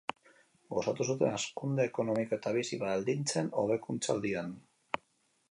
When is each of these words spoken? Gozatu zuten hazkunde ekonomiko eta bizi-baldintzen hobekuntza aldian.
Gozatu 0.75 1.05
zuten 1.09 1.29
hazkunde 1.35 1.85
ekonomiko 1.89 2.39
eta 2.39 2.55
bizi-baldintzen 2.57 3.53
hobekuntza 3.61 4.13
aldian. 4.17 4.51